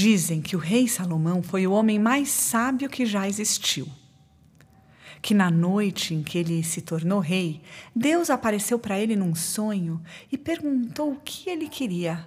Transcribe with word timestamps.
Dizem 0.00 0.40
que 0.40 0.54
o 0.54 0.60
rei 0.60 0.86
Salomão 0.86 1.42
foi 1.42 1.66
o 1.66 1.72
homem 1.72 1.98
mais 1.98 2.28
sábio 2.28 2.88
que 2.88 3.04
já 3.04 3.26
existiu. 3.26 3.88
Que 5.20 5.34
na 5.34 5.50
noite 5.50 6.14
em 6.14 6.22
que 6.22 6.38
ele 6.38 6.62
se 6.62 6.80
tornou 6.80 7.18
rei, 7.18 7.60
Deus 7.96 8.30
apareceu 8.30 8.78
para 8.78 8.96
ele 8.96 9.16
num 9.16 9.34
sonho 9.34 10.00
e 10.30 10.38
perguntou 10.38 11.14
o 11.14 11.20
que 11.20 11.50
ele 11.50 11.68
queria. 11.68 12.24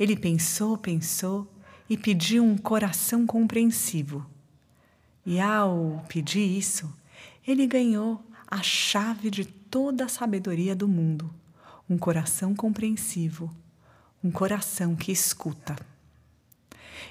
Ele 0.00 0.16
pensou, 0.16 0.78
pensou 0.78 1.46
e 1.86 1.98
pediu 1.98 2.42
um 2.42 2.56
coração 2.56 3.26
compreensivo. 3.26 4.24
E 5.26 5.38
ao 5.38 6.02
pedir 6.08 6.48
isso, 6.56 6.90
ele 7.46 7.66
ganhou 7.66 8.24
a 8.50 8.62
chave 8.62 9.30
de 9.30 9.44
toda 9.44 10.06
a 10.06 10.08
sabedoria 10.08 10.74
do 10.74 10.88
mundo: 10.88 11.30
um 11.90 11.98
coração 11.98 12.54
compreensivo, 12.54 13.54
um 14.24 14.30
coração 14.30 14.96
que 14.96 15.12
escuta. 15.12 15.76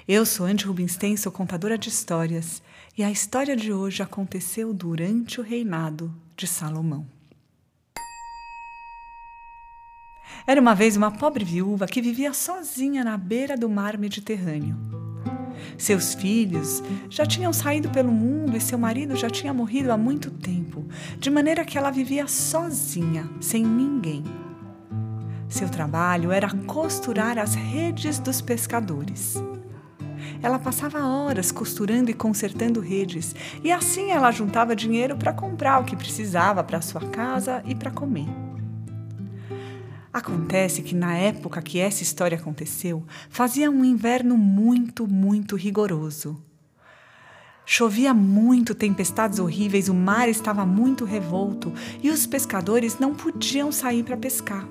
Eu 0.06 0.26
sou 0.26 0.44
Andy 0.44 0.66
Rubinstein, 0.66 1.16
sou 1.16 1.32
contadora 1.32 1.78
de 1.78 1.88
histórias, 1.88 2.62
e 2.96 3.02
a 3.02 3.10
história 3.10 3.56
de 3.56 3.72
hoje 3.72 4.02
aconteceu 4.02 4.74
durante 4.74 5.40
o 5.40 5.42
reinado 5.42 6.14
de 6.36 6.46
Salomão. 6.46 7.06
Era 10.46 10.60
uma 10.60 10.74
vez 10.74 10.94
uma 10.94 11.10
pobre 11.10 11.42
viúva 11.42 11.86
que 11.86 12.02
vivia 12.02 12.34
sozinha 12.34 13.02
na 13.02 13.16
beira 13.16 13.56
do 13.56 13.66
mar 13.66 13.96
Mediterrâneo. 13.96 14.76
Seus 15.78 16.12
filhos 16.12 16.82
já 17.08 17.24
tinham 17.24 17.50
saído 17.50 17.88
pelo 17.88 18.12
mundo 18.12 18.58
e 18.58 18.60
seu 18.60 18.76
marido 18.76 19.16
já 19.16 19.30
tinha 19.30 19.54
morrido 19.54 19.90
há 19.90 19.96
muito 19.96 20.30
tempo, 20.30 20.84
de 21.18 21.30
maneira 21.30 21.64
que 21.64 21.78
ela 21.78 21.90
vivia 21.90 22.28
sozinha, 22.28 23.26
sem 23.40 23.64
ninguém. 23.64 24.22
Seu 25.48 25.70
trabalho 25.70 26.30
era 26.30 26.50
costurar 26.66 27.38
as 27.38 27.54
redes 27.54 28.18
dos 28.18 28.42
pescadores. 28.42 29.42
Ela 30.44 30.58
passava 30.58 31.06
horas 31.06 31.50
costurando 31.50 32.10
e 32.10 32.12
consertando 32.14 32.78
redes, 32.78 33.34
e 33.62 33.72
assim 33.72 34.10
ela 34.10 34.30
juntava 34.30 34.76
dinheiro 34.76 35.16
para 35.16 35.32
comprar 35.32 35.80
o 35.80 35.86
que 35.86 35.96
precisava 35.96 36.62
para 36.62 36.82
sua 36.82 37.00
casa 37.00 37.62
e 37.64 37.74
para 37.74 37.90
comer. 37.90 38.28
Acontece 40.12 40.82
que 40.82 40.94
na 40.94 41.16
época 41.16 41.62
que 41.62 41.80
essa 41.80 42.02
história 42.02 42.36
aconteceu, 42.36 43.06
fazia 43.30 43.70
um 43.70 43.82
inverno 43.82 44.36
muito, 44.36 45.08
muito 45.08 45.56
rigoroso. 45.56 46.44
Chovia 47.64 48.12
muito, 48.12 48.74
tempestades 48.74 49.38
horríveis, 49.38 49.88
o 49.88 49.94
mar 49.94 50.28
estava 50.28 50.66
muito 50.66 51.06
revolto 51.06 51.72
e 52.02 52.10
os 52.10 52.26
pescadores 52.26 52.98
não 52.98 53.14
podiam 53.14 53.72
sair 53.72 54.02
para 54.02 54.14
pescar. 54.14 54.68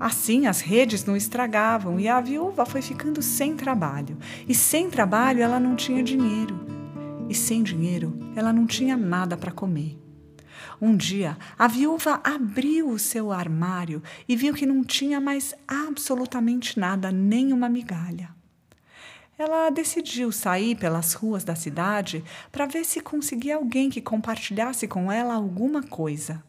Assim, 0.00 0.46
as 0.46 0.62
redes 0.62 1.04
não 1.04 1.14
estragavam 1.14 2.00
e 2.00 2.08
a 2.08 2.18
viúva 2.22 2.64
foi 2.64 2.80
ficando 2.80 3.20
sem 3.20 3.54
trabalho. 3.54 4.16
E 4.48 4.54
sem 4.54 4.88
trabalho, 4.88 5.42
ela 5.42 5.60
não 5.60 5.76
tinha 5.76 6.02
dinheiro. 6.02 6.58
E 7.28 7.34
sem 7.34 7.62
dinheiro, 7.62 8.18
ela 8.34 8.50
não 8.50 8.66
tinha 8.66 8.96
nada 8.96 9.36
para 9.36 9.52
comer. 9.52 9.98
Um 10.80 10.96
dia, 10.96 11.36
a 11.58 11.68
viúva 11.68 12.18
abriu 12.24 12.88
o 12.88 12.98
seu 12.98 13.30
armário 13.30 14.02
e 14.26 14.34
viu 14.34 14.54
que 14.54 14.64
não 14.64 14.82
tinha 14.82 15.20
mais 15.20 15.54
absolutamente 15.68 16.80
nada, 16.80 17.12
nem 17.12 17.52
uma 17.52 17.68
migalha. 17.68 18.30
Ela 19.36 19.68
decidiu 19.68 20.32
sair 20.32 20.76
pelas 20.76 21.12
ruas 21.12 21.44
da 21.44 21.54
cidade 21.54 22.24
para 22.50 22.64
ver 22.64 22.86
se 22.86 23.00
conseguia 23.00 23.56
alguém 23.56 23.90
que 23.90 24.00
compartilhasse 24.00 24.88
com 24.88 25.12
ela 25.12 25.34
alguma 25.34 25.82
coisa. 25.82 26.42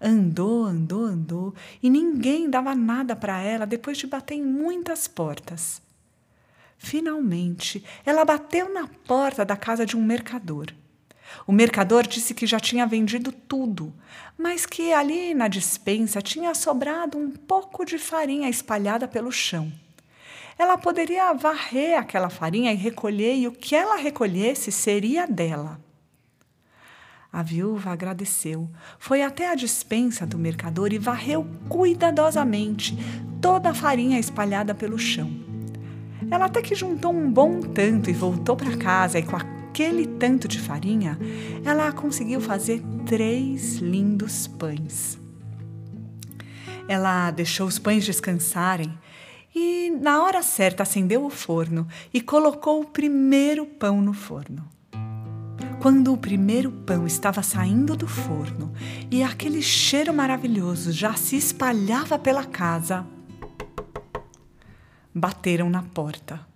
Andou, 0.00 0.64
andou, 0.64 1.04
andou 1.04 1.54
e 1.82 1.90
ninguém 1.90 2.48
dava 2.48 2.74
nada 2.74 3.16
para 3.16 3.40
ela 3.40 3.66
depois 3.66 3.98
de 3.98 4.06
bater 4.06 4.34
em 4.34 4.42
muitas 4.44 5.08
portas. 5.08 5.82
Finalmente, 6.76 7.84
ela 8.06 8.24
bateu 8.24 8.72
na 8.72 8.86
porta 8.86 9.44
da 9.44 9.56
casa 9.56 9.84
de 9.84 9.96
um 9.96 10.04
mercador. 10.04 10.72
O 11.46 11.52
mercador 11.52 12.06
disse 12.06 12.32
que 12.32 12.46
já 12.46 12.60
tinha 12.60 12.86
vendido 12.86 13.32
tudo, 13.32 13.92
mas 14.36 14.64
que 14.64 14.92
ali 14.92 15.34
na 15.34 15.48
dispensa 15.48 16.22
tinha 16.22 16.54
sobrado 16.54 17.18
um 17.18 17.30
pouco 17.30 17.84
de 17.84 17.98
farinha 17.98 18.48
espalhada 18.48 19.08
pelo 19.08 19.32
chão. 19.32 19.70
Ela 20.56 20.78
poderia 20.78 21.32
varrer 21.34 21.98
aquela 21.98 22.30
farinha 22.30 22.72
e 22.72 22.76
recolher, 22.76 23.36
e 23.36 23.48
o 23.48 23.52
que 23.52 23.74
ela 23.74 23.96
recolhesse 23.96 24.72
seria 24.72 25.26
dela. 25.26 25.80
A 27.32 27.42
viúva 27.42 27.90
agradeceu, 27.90 28.70
foi 28.98 29.22
até 29.22 29.50
a 29.50 29.54
dispensa 29.54 30.26
do 30.26 30.38
mercador 30.38 30.92
e 30.92 30.98
varreu 30.98 31.46
cuidadosamente 31.68 32.96
toda 33.40 33.70
a 33.70 33.74
farinha 33.74 34.18
espalhada 34.18 34.74
pelo 34.74 34.98
chão. 34.98 35.30
Ela 36.30 36.46
até 36.46 36.62
que 36.62 36.74
juntou 36.74 37.12
um 37.12 37.30
bom 37.30 37.60
tanto 37.60 38.10
e 38.10 38.14
voltou 38.14 38.56
para 38.56 38.76
casa, 38.76 39.18
e 39.18 39.22
com 39.22 39.36
aquele 39.36 40.06
tanto 40.06 40.48
de 40.48 40.58
farinha, 40.58 41.18
ela 41.64 41.92
conseguiu 41.92 42.40
fazer 42.40 42.82
três 43.06 43.76
lindos 43.76 44.46
pães. 44.46 45.18
Ela 46.88 47.30
deixou 47.30 47.66
os 47.66 47.78
pães 47.78 48.04
descansarem 48.04 48.92
e, 49.54 49.90
na 50.00 50.22
hora 50.22 50.42
certa, 50.42 50.82
acendeu 50.82 51.24
o 51.24 51.30
forno 51.30 51.86
e 52.12 52.20
colocou 52.20 52.80
o 52.80 52.86
primeiro 52.86 53.66
pão 53.66 54.00
no 54.00 54.14
forno. 54.14 54.77
Quando 55.80 56.12
o 56.12 56.18
primeiro 56.18 56.72
pão 56.72 57.06
estava 57.06 57.40
saindo 57.40 57.96
do 57.96 58.08
forno 58.08 58.72
e 59.08 59.22
aquele 59.22 59.62
cheiro 59.62 60.12
maravilhoso 60.12 60.90
já 60.90 61.14
se 61.14 61.36
espalhava 61.36 62.18
pela 62.18 62.44
casa, 62.44 63.06
bateram 65.14 65.70
na 65.70 65.84
porta. 65.84 66.47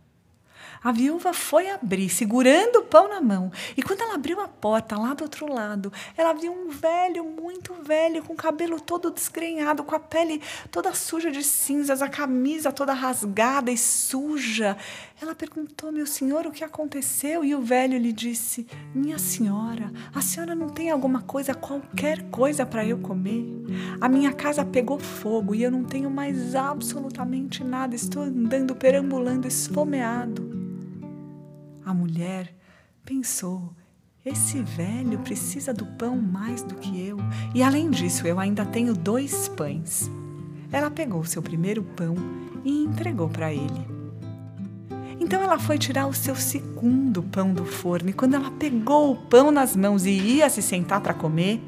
A 0.84 0.90
viúva 0.90 1.32
foi 1.32 1.70
abrir, 1.70 2.08
segurando 2.08 2.80
o 2.80 2.84
pão 2.84 3.08
na 3.08 3.20
mão. 3.20 3.52
E 3.76 3.82
quando 3.82 4.00
ela 4.00 4.14
abriu 4.14 4.40
a 4.40 4.48
porta 4.48 4.98
lá 4.98 5.14
do 5.14 5.22
outro 5.22 5.52
lado, 5.52 5.92
ela 6.16 6.32
viu 6.32 6.52
um 6.52 6.70
velho, 6.70 7.24
muito 7.24 7.72
velho, 7.74 8.24
com 8.24 8.32
o 8.32 8.36
cabelo 8.36 8.80
todo 8.80 9.10
desgrenhado, 9.10 9.84
com 9.84 9.94
a 9.94 10.00
pele 10.00 10.42
toda 10.72 10.92
suja 10.92 11.30
de 11.30 11.44
cinzas, 11.44 12.02
a 12.02 12.08
camisa 12.08 12.72
toda 12.72 12.92
rasgada 12.92 13.70
e 13.70 13.78
suja. 13.78 14.76
Ela 15.20 15.36
perguntou: 15.36 15.92
Meu 15.92 16.04
senhor, 16.04 16.46
o 16.46 16.50
que 16.50 16.64
aconteceu? 16.64 17.44
E 17.44 17.54
o 17.54 17.60
velho 17.60 17.96
lhe 17.96 18.12
disse: 18.12 18.66
Minha 18.92 19.18
senhora, 19.18 19.92
a 20.12 20.20
senhora 20.20 20.52
não 20.52 20.68
tem 20.68 20.90
alguma 20.90 21.22
coisa, 21.22 21.54
qualquer 21.54 22.28
coisa 22.28 22.66
para 22.66 22.84
eu 22.84 22.98
comer? 22.98 23.46
A 24.00 24.08
minha 24.08 24.32
casa 24.32 24.64
pegou 24.64 24.98
fogo 24.98 25.54
e 25.54 25.62
eu 25.62 25.70
não 25.70 25.84
tenho 25.84 26.10
mais 26.10 26.56
absolutamente 26.56 27.62
nada. 27.62 27.94
Estou 27.94 28.24
andando, 28.24 28.74
perambulando, 28.74 29.46
esfomeado. 29.46 30.71
A 31.84 31.92
mulher 31.92 32.54
pensou: 33.04 33.72
esse 34.24 34.62
velho 34.62 35.18
precisa 35.18 35.74
do 35.74 35.84
pão 35.84 36.16
mais 36.16 36.62
do 36.62 36.76
que 36.76 37.04
eu, 37.04 37.18
e 37.52 37.62
além 37.62 37.90
disso, 37.90 38.24
eu 38.24 38.38
ainda 38.38 38.64
tenho 38.64 38.94
dois 38.94 39.48
pães. 39.48 40.08
Ela 40.70 40.90
pegou 40.90 41.24
seu 41.24 41.42
primeiro 41.42 41.82
pão 41.82 42.14
e 42.64 42.84
entregou 42.84 43.28
para 43.28 43.52
ele. 43.52 43.84
Então 45.18 45.42
ela 45.42 45.58
foi 45.58 45.76
tirar 45.76 46.06
o 46.06 46.14
seu 46.14 46.36
segundo 46.36 47.22
pão 47.22 47.52
do 47.52 47.64
forno, 47.64 48.10
e 48.10 48.12
quando 48.12 48.34
ela 48.34 48.50
pegou 48.52 49.12
o 49.12 49.16
pão 49.16 49.50
nas 49.50 49.74
mãos 49.74 50.06
e 50.06 50.10
ia 50.10 50.48
se 50.48 50.62
sentar 50.62 51.00
para 51.00 51.14
comer, 51.14 51.60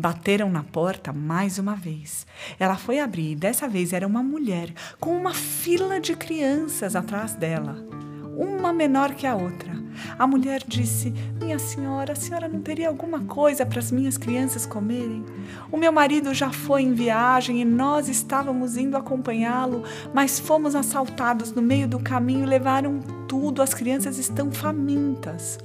Bateram 0.00 0.48
na 0.48 0.62
porta 0.62 1.12
mais 1.12 1.58
uma 1.58 1.74
vez. 1.74 2.24
Ela 2.56 2.76
foi 2.76 3.00
abrir 3.00 3.32
e 3.32 3.34
dessa 3.34 3.68
vez 3.68 3.92
era 3.92 4.06
uma 4.06 4.22
mulher 4.22 4.72
com 5.00 5.10
uma 5.10 5.34
fila 5.34 6.00
de 6.00 6.14
crianças 6.14 6.94
atrás 6.94 7.34
dela 7.34 7.84
uma 8.38 8.72
menor 8.72 9.14
que 9.14 9.26
a 9.26 9.34
outra. 9.34 9.76
A 10.16 10.26
mulher 10.26 10.62
disse: 10.66 11.12
Minha 11.40 11.58
senhora, 11.58 12.12
a 12.12 12.16
senhora 12.16 12.48
não 12.48 12.60
teria 12.60 12.88
alguma 12.88 13.24
coisa 13.24 13.66
para 13.66 13.80
as 13.80 13.90
minhas 13.90 14.16
crianças 14.16 14.64
comerem? 14.64 15.24
O 15.72 15.76
meu 15.76 15.90
marido 15.90 16.32
já 16.32 16.52
foi 16.52 16.82
em 16.82 16.94
viagem 16.94 17.60
e 17.60 17.64
nós 17.64 18.08
estávamos 18.08 18.76
indo 18.76 18.96
acompanhá-lo, 18.96 19.82
mas 20.14 20.38
fomos 20.38 20.76
assaltados 20.76 21.50
no 21.50 21.60
meio 21.60 21.88
do 21.88 21.98
caminho 21.98 22.44
e 22.44 22.46
levaram 22.46 23.00
tudo. 23.26 23.60
As 23.60 23.74
crianças 23.74 24.18
estão 24.18 24.52
famintas. 24.52 25.58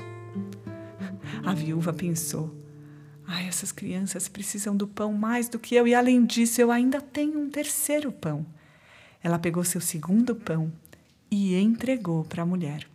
A 1.46 1.54
viúva 1.54 1.94
pensou: 1.94 2.56
Ai, 3.28 3.48
essas 3.48 3.72
crianças 3.72 4.28
precisam 4.28 4.75
do 4.75 4.88
pão 4.88 5.14
mais 5.14 5.48
do 5.48 5.60
que 5.60 5.75
eu, 5.75 5.88
e 5.88 5.94
além 5.94 6.25
disso, 6.25 6.60
eu 6.60 6.72
ainda 6.72 7.00
tenho 7.00 7.40
um 7.40 7.50
terceiro 7.50 8.12
pão. 8.12 8.44
Ela 9.22 9.38
pegou 9.38 9.64
seu 9.64 9.80
segundo 9.80 10.36
pão 10.36 10.72
e 11.34 11.60
entregou 11.60 12.24
para 12.24 12.44
a 12.44 12.46
mulher. 12.46 12.86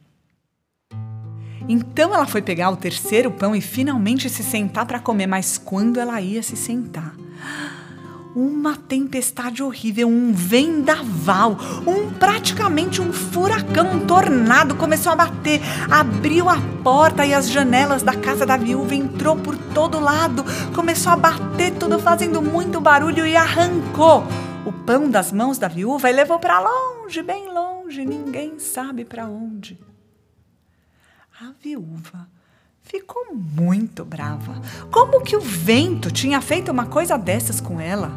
Então 1.69 2.15
ela 2.15 2.25
foi 2.25 2.41
pegar 2.41 2.71
o 2.71 2.77
terceiro 2.77 3.33
pão 3.33 3.55
e 3.55 3.61
finalmente 3.61 4.31
se 4.31 4.45
sentar 4.45 4.87
para 4.87 5.01
comer, 5.01 5.27
mas 5.27 5.59
quando 5.59 5.99
ela 5.99 6.21
ia 6.21 6.41
se 6.41 6.57
sentar, 6.57 7.17
uma 8.37 8.77
tempestade 8.77 9.61
horrível, 9.61 10.07
um 10.07 10.33
vendaval, 10.33 11.57
um 11.85 12.11
praticamente 12.11 13.03
um 13.03 13.13
furacão, 13.13 13.91
um 13.91 14.07
tornado 14.07 14.77
começou 14.77 15.11
a 15.11 15.17
bater, 15.17 15.61
abriu 15.91 16.49
a 16.49 16.59
porta 16.85 17.27
e 17.27 17.35
as 17.35 17.51
janelas 17.51 18.05
da 18.05 18.15
casa 18.15 18.47
da 18.47 18.57
viúva 18.57 18.95
entrou 18.95 19.37
por 19.37 19.57
todo 19.75 19.99
lado, 19.99 20.45
começou 20.73 21.13
a 21.13 21.17
bater 21.17 21.73
tudo 21.73 21.99
fazendo 21.99 22.41
muito 22.41 22.81
barulho 22.81 23.27
e 23.27 23.35
arrancou 23.35 24.23
o 24.65 24.73
pão 24.73 25.11
das 25.11 25.33
mãos 25.33 25.59
da 25.59 25.67
viúva 25.67 26.09
e 26.09 26.13
levou 26.13 26.39
para 26.39 26.61
longe, 26.61 27.23
bem 27.23 27.53
longe, 27.53 27.78
ninguém 27.97 28.59
sabe 28.59 29.05
para 29.05 29.27
onde. 29.27 29.79
A 31.41 31.53
viúva 31.63 32.29
ficou 32.83 33.35
muito 33.35 34.05
brava. 34.05 34.61
Como 34.91 35.23
que 35.23 35.37
o 35.37 35.41
vento 35.41 36.11
tinha 36.11 36.41
feito 36.41 36.71
uma 36.71 36.87
coisa 36.87 37.17
dessas 37.17 37.61
com 37.61 37.81
ela? 37.81 38.11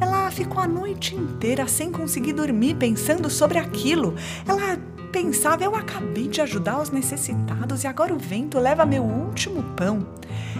Ela 0.00 0.30
ficou 0.30 0.60
a 0.60 0.66
noite 0.66 1.14
inteira 1.14 1.68
sem 1.68 1.90
conseguir 1.90 2.32
dormir 2.32 2.76
pensando 2.76 3.28
sobre 3.28 3.58
aquilo. 3.58 4.14
Ela 4.46 4.78
pensava: 5.12 5.62
eu 5.62 5.76
acabei 5.76 6.28
de 6.28 6.40
ajudar 6.40 6.80
os 6.80 6.90
necessitados 6.90 7.84
e 7.84 7.86
agora 7.86 8.12
o 8.12 8.18
vento 8.18 8.58
leva 8.58 8.84
meu 8.84 9.04
último 9.04 9.62
pão. 9.76 10.06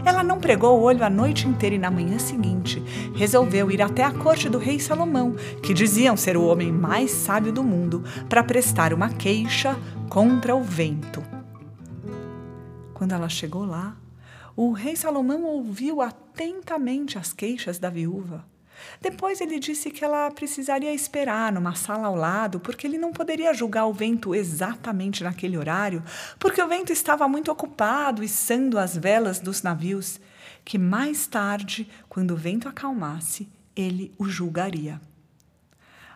Ela 0.04 0.22
não 0.22 0.38
pregou 0.38 0.78
o 0.78 0.82
olho 0.82 1.04
a 1.04 1.10
noite 1.10 1.46
inteira 1.46 1.76
e 1.76 1.78
na 1.78 1.90
manhã 1.90 2.18
seguinte 2.18 2.82
resolveu 3.14 3.70
ir 3.70 3.82
até 3.82 4.02
a 4.02 4.12
corte 4.12 4.48
do 4.48 4.58
rei 4.58 4.80
Salomão, 4.80 5.34
que 5.62 5.74
diziam 5.74 6.16
ser 6.16 6.36
o 6.36 6.46
homem 6.46 6.72
mais 6.72 7.10
sábio 7.10 7.52
do 7.52 7.62
mundo, 7.62 8.02
para 8.28 8.42
prestar 8.42 8.94
uma 8.94 9.08
queixa 9.08 9.76
contra 10.08 10.54
o 10.56 10.62
vento. 10.62 11.22
Quando 12.94 13.12
ela 13.12 13.28
chegou 13.28 13.64
lá, 13.64 13.96
o 14.56 14.72
rei 14.72 14.94
Salomão 14.96 15.42
ouviu 15.44 16.00
atentamente 16.00 17.18
as 17.18 17.32
queixas 17.32 17.78
da 17.78 17.90
viúva. 17.90 18.44
Depois 19.00 19.40
ele 19.40 19.58
disse 19.58 19.90
que 19.90 20.04
ela 20.04 20.30
precisaria 20.30 20.92
esperar 20.94 21.52
numa 21.52 21.74
sala 21.74 22.08
ao 22.08 22.16
lado, 22.16 22.60
porque 22.60 22.86
ele 22.86 22.98
não 22.98 23.12
poderia 23.12 23.54
julgar 23.54 23.86
o 23.86 23.92
vento 23.92 24.34
exatamente 24.34 25.22
naquele 25.22 25.58
horário, 25.58 26.02
porque 26.38 26.62
o 26.62 26.68
vento 26.68 26.92
estava 26.92 27.28
muito 27.28 27.50
ocupado 27.50 28.22
içando 28.22 28.78
as 28.78 28.96
velas 28.96 29.40
dos 29.40 29.62
navios, 29.62 30.20
que 30.64 30.78
mais 30.78 31.26
tarde, 31.26 31.88
quando 32.08 32.32
o 32.32 32.36
vento 32.36 32.68
acalmasse, 32.68 33.48
ele 33.76 34.12
o 34.18 34.24
julgaria. 34.26 35.00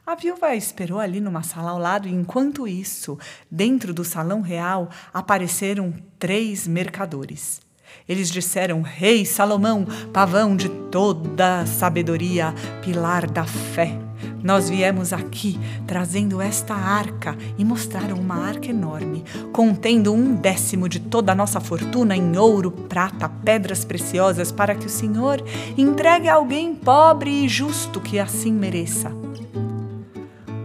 A 0.07 0.15
viúva 0.15 0.55
esperou 0.55 1.01
ali 1.01 1.21
numa 1.21 1.43
sala 1.43 1.73
ao 1.73 1.79
lado, 1.79 2.09
e 2.09 2.15
enquanto 2.15 2.67
isso, 2.67 3.19
dentro 3.51 3.93
do 3.93 4.03
salão 4.03 4.41
real, 4.41 4.89
apareceram 5.13 5.93
três 6.19 6.67
mercadores. 6.67 7.61
Eles 8.09 8.31
disseram: 8.31 8.83
Rei 8.83 9.25
Salomão, 9.25 9.87
pavão 10.13 10.57
de 10.57 10.69
toda 10.69 11.67
sabedoria, 11.67 12.55
pilar 12.83 13.31
da 13.31 13.45
fé. 13.45 13.99
Nós 14.43 14.69
viemos 14.69 15.13
aqui 15.13 15.59
trazendo 15.87 16.41
esta 16.41 16.75
arca 16.75 17.37
e 17.57 17.65
mostraram 17.65 18.17
uma 18.17 18.37
arca 18.37 18.69
enorme, 18.69 19.25
contendo 19.53 20.13
um 20.13 20.35
décimo 20.35 20.89
de 20.89 21.01
toda 21.01 21.33
a 21.33 21.35
nossa 21.35 21.61
fortuna 21.61 22.17
em 22.17 22.37
ouro, 22.37 22.71
prata, 22.71 23.29
pedras 23.29 23.85
preciosas, 23.85 24.53
para 24.53 24.75
que 24.75 24.87
o 24.87 24.91
Senhor 24.91 25.43
entregue 25.77 26.29
a 26.29 26.35
alguém 26.35 26.75
pobre 26.75 27.45
e 27.45 27.49
justo 27.49 28.01
que 28.01 28.19
assim 28.19 28.53
mereça. 28.53 29.11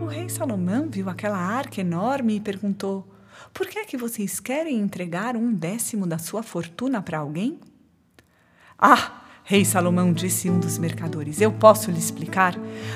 O 0.01 0.05
rei 0.05 0.29
Salomão 0.29 0.87
viu 0.89 1.09
aquela 1.09 1.37
arca 1.37 1.81
enorme 1.81 2.35
e 2.35 2.39
perguntou: 2.39 3.12
por 3.53 3.67
que 3.67 3.79
é 3.79 3.85
que 3.85 3.95
vocês 3.95 4.39
querem 4.39 4.79
entregar 4.79 5.35
um 5.37 5.53
décimo 5.53 6.07
da 6.07 6.17
sua 6.17 6.41
fortuna 6.41 7.01
para 7.01 7.19
alguém? 7.19 7.59
Ah, 8.77 9.22
Rei 9.45 9.65
Salomão 9.65 10.13
disse 10.13 10.49
um 10.49 10.57
dos 10.57 10.77
mercadores: 10.77 11.41
Eu 11.41 11.51
posso 11.51 11.91
lhe 11.91 11.99
explicar. 11.99 12.55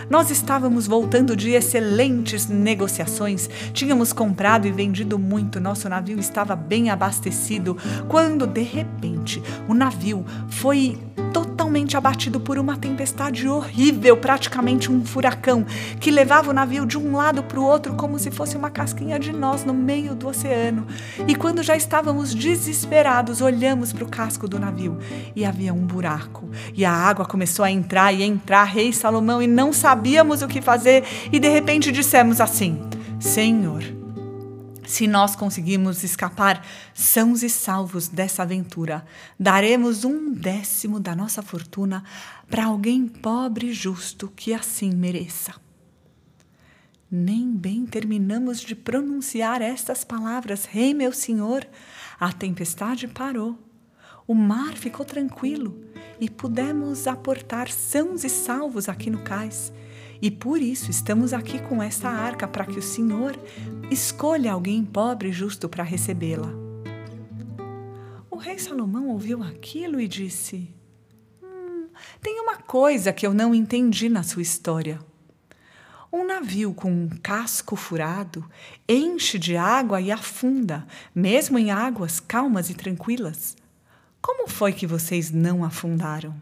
Nós 0.10 0.32
estávamos 0.32 0.88
voltando 0.88 1.36
de 1.36 1.52
excelentes 1.52 2.48
negociações, 2.48 3.50
tínhamos 3.74 4.14
comprado 4.14 4.66
e 4.66 4.72
vendido 4.72 5.20
muito, 5.20 5.60
nosso 5.60 5.90
navio 5.90 6.18
estava 6.18 6.56
bem 6.56 6.90
abastecido, 6.90 7.76
quando, 8.08 8.48
de 8.48 8.62
repente, 8.62 9.44
o 9.68 9.74
navio 9.74 10.26
foi 10.48 10.98
totalmente 11.34 11.98
abatido 11.98 12.40
por 12.40 12.58
uma 12.58 12.78
tempestade 12.78 13.48
horrível, 13.48 14.16
praticamente 14.16 14.92
um 14.92 15.06
furacão, 15.06 15.66
que 16.00 16.10
levava 16.10 16.50
o 16.50 16.54
navio 16.54 16.86
de 16.86 16.98
um 16.98 17.16
lado 17.16 17.44
para 17.44 17.60
o 17.60 17.64
outro 17.66 17.94
como 17.96 18.18
se 18.18 18.32
fosse 18.32 18.56
uma 18.56 18.70
casquinha 18.70 19.20
de 19.20 19.34
nós 19.34 19.66
no 19.66 19.74
meio 19.74 20.16
do 20.16 20.30
oceano. 20.30 20.88
E 21.28 21.36
quando 21.36 21.62
já 21.62 21.76
estávamos 21.76 22.34
desesperados, 22.34 23.42
olhamos 23.42 23.92
para 23.92 24.06
o 24.06 24.10
casco 24.10 24.48
do 24.48 24.60
navio 24.60 24.98
e 25.36 25.44
havia 25.44 25.74
um 25.74 25.86
buraco. 25.86 26.37
E 26.74 26.86
a 26.86 26.92
água 26.92 27.26
começou 27.26 27.64
a 27.64 27.72
entrar 27.72 28.14
e 28.14 28.24
entrar, 28.24 28.66
rei 28.66 28.92
Salomão, 28.94 29.42
e 29.42 29.48
não 29.48 29.72
sabíamos 29.72 30.42
o 30.42 30.48
que 30.48 30.62
fazer, 30.62 31.04
e 31.32 31.40
de 31.40 31.50
repente 31.50 31.92
dissemos 31.92 32.42
assim: 32.42 32.80
Senhor, 33.20 33.84
se 34.88 35.06
nós 35.06 35.36
conseguimos 35.36 36.02
escapar 36.02 36.66
sãos 36.94 37.44
e 37.44 37.50
salvos 37.50 38.08
dessa 38.08 38.44
aventura, 38.44 39.06
daremos 39.38 40.06
um 40.06 40.32
décimo 40.32 40.98
da 40.98 41.14
nossa 41.14 41.42
fortuna 41.42 42.04
para 42.50 42.66
alguém 42.66 43.06
pobre 43.06 43.68
e 43.68 43.74
justo 43.74 44.32
que 44.34 44.54
assim 44.54 44.96
mereça. 44.96 45.54
Nem 47.12 47.52
bem 47.52 47.86
terminamos 47.86 48.62
de 48.62 48.76
pronunciar 48.76 49.62
estas 49.62 50.06
palavras, 50.06 50.64
Rei 50.64 50.94
meu 50.94 51.12
senhor, 51.12 51.68
a 52.18 52.32
tempestade 52.32 53.10
parou. 53.10 53.67
O 54.28 54.36
mar 54.36 54.76
ficou 54.76 55.06
tranquilo 55.06 55.80
e 56.20 56.30
pudemos 56.30 57.08
aportar 57.08 57.72
sãos 57.72 58.26
e 58.26 58.30
salvos 58.30 58.90
aqui 58.90 59.10
no 59.10 59.24
cais 59.24 59.72
e 60.22 60.30
por 60.30 60.62
isso 60.62 60.92
estamos 60.92 61.32
aqui 61.32 61.60
com 61.62 61.82
esta 61.82 62.10
arca 62.10 62.46
para 62.46 62.66
que 62.66 62.78
o 62.78 62.82
Senhor 62.82 63.40
escolha 63.90 64.52
alguém 64.52 64.84
pobre 64.84 65.30
e 65.30 65.32
justo 65.32 65.70
para 65.70 65.84
recebê-la. 65.84 66.50
O 68.30 68.36
rei 68.36 68.60
Salomão 68.60 69.08
ouviu 69.10 69.42
aquilo 69.44 70.00
e 70.00 70.08
disse: 70.08 70.76
hum, 71.42 71.88
Tem 72.22 72.40
uma 72.42 72.58
coisa 72.58 73.14
que 73.14 73.26
eu 73.26 73.34
não 73.34 73.56
entendi 73.56 74.10
na 74.10 74.24
sua 74.24 74.42
história. 74.42 75.00
Um 76.12 76.26
navio 76.26 76.74
com 76.74 76.92
um 76.92 77.10
casco 77.24 77.76
furado 77.76 78.46
enche 78.90 79.38
de 79.38 79.56
água 79.56 80.02
e 80.02 80.12
afunda, 80.12 80.86
mesmo 81.14 81.58
em 81.58 81.72
águas 81.72 82.20
calmas 82.20 82.70
e 82.70 82.74
tranquilas. 82.74 83.56
Como 84.28 84.46
foi 84.46 84.74
que 84.74 84.86
vocês 84.86 85.32
não 85.32 85.64
afundaram? 85.64 86.36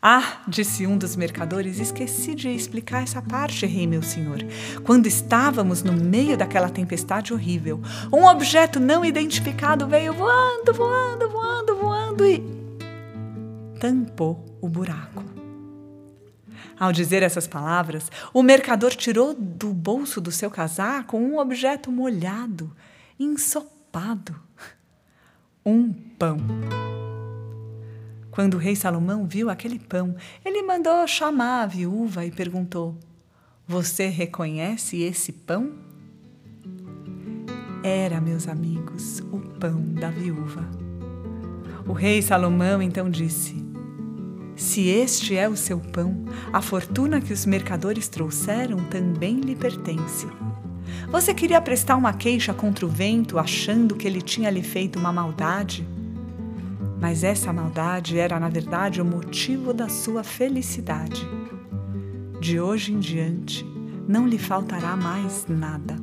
Ah, 0.00 0.40
disse 0.46 0.86
um 0.86 0.96
dos 0.96 1.16
mercadores, 1.16 1.80
esqueci 1.80 2.32
de 2.32 2.48
explicar 2.48 3.02
essa 3.02 3.20
parte, 3.20 3.66
rei 3.66 3.88
meu 3.88 4.04
senhor. 4.04 4.38
Quando 4.84 5.08
estávamos 5.08 5.82
no 5.82 5.92
meio 5.92 6.38
daquela 6.38 6.70
tempestade 6.70 7.34
horrível, 7.34 7.82
um 8.12 8.24
objeto 8.24 8.78
não 8.78 9.04
identificado 9.04 9.88
veio 9.88 10.12
voando, 10.12 10.72
voando, 10.72 11.28
voando, 11.28 11.74
voando 11.74 12.24
e 12.24 12.40
tampou 13.80 14.44
o 14.60 14.68
buraco. 14.68 15.24
Ao 16.78 16.92
dizer 16.92 17.24
essas 17.24 17.48
palavras, 17.48 18.12
o 18.32 18.44
mercador 18.44 18.94
tirou 18.94 19.34
do 19.34 19.74
bolso 19.74 20.20
do 20.20 20.30
seu 20.30 20.52
casaco 20.52 21.16
um 21.16 21.36
objeto 21.36 21.90
molhado, 21.90 22.70
ensopado. 23.18 24.40
Um 25.66 25.94
pão. 26.18 26.36
Quando 28.30 28.54
o 28.54 28.58
rei 28.58 28.76
Salomão 28.76 29.26
viu 29.26 29.48
aquele 29.48 29.78
pão, 29.78 30.14
ele 30.44 30.62
mandou 30.62 31.06
chamar 31.08 31.62
a 31.62 31.66
viúva 31.66 32.26
e 32.26 32.30
perguntou: 32.30 32.94
Você 33.66 34.08
reconhece 34.08 35.00
esse 35.00 35.32
pão? 35.32 35.72
Era, 37.82 38.20
meus 38.20 38.46
amigos, 38.46 39.20
o 39.32 39.38
pão 39.58 39.82
da 39.94 40.10
viúva. 40.10 40.68
O 41.88 41.94
rei 41.94 42.20
Salomão 42.20 42.82
então 42.82 43.08
disse: 43.08 43.56
Se 44.54 44.86
este 44.88 45.34
é 45.34 45.48
o 45.48 45.56
seu 45.56 45.80
pão, 45.80 46.26
a 46.52 46.60
fortuna 46.60 47.22
que 47.22 47.32
os 47.32 47.46
mercadores 47.46 48.06
trouxeram 48.06 48.84
também 48.90 49.40
lhe 49.40 49.56
pertence. 49.56 50.26
Você 51.14 51.32
queria 51.32 51.60
prestar 51.60 51.94
uma 51.94 52.12
queixa 52.12 52.52
contra 52.52 52.84
o 52.84 52.88
vento, 52.88 53.38
achando 53.38 53.94
que 53.94 54.04
ele 54.04 54.20
tinha 54.20 54.50
lhe 54.50 54.64
feito 54.64 54.98
uma 54.98 55.12
maldade? 55.12 55.86
Mas 57.00 57.22
essa 57.22 57.52
maldade 57.52 58.18
era, 58.18 58.40
na 58.40 58.48
verdade, 58.48 59.00
o 59.00 59.04
motivo 59.04 59.72
da 59.72 59.88
sua 59.88 60.24
felicidade. 60.24 61.24
De 62.40 62.58
hoje 62.58 62.92
em 62.92 62.98
diante, 62.98 63.64
não 64.08 64.26
lhe 64.26 64.38
faltará 64.38 64.96
mais 64.96 65.46
nada. 65.48 65.94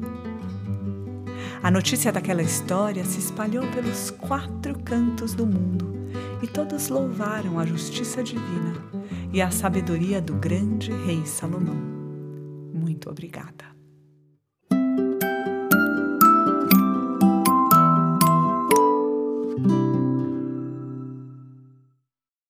A 1.62 1.70
notícia 1.70 2.10
daquela 2.10 2.42
história 2.42 3.04
se 3.04 3.20
espalhou 3.20 3.68
pelos 3.68 4.12
quatro 4.12 4.80
cantos 4.80 5.34
do 5.34 5.46
mundo 5.46 5.94
e 6.42 6.48
todos 6.48 6.88
louvaram 6.88 7.60
a 7.60 7.66
justiça 7.66 8.24
divina 8.24 8.76
e 9.34 9.42
a 9.42 9.52
sabedoria 9.52 10.22
do 10.22 10.36
grande 10.36 10.90
rei 11.06 11.26
Salomão. 11.26 11.76
Muito 12.74 13.10
obrigada. 13.10 13.81